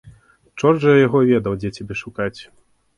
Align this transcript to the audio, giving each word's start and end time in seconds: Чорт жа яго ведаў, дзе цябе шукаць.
Чорт 0.61 0.79
жа 0.87 0.95
яго 1.07 1.23
ведаў, 1.31 1.53
дзе 1.61 1.69
цябе 1.79 2.03
шукаць. 2.05 2.37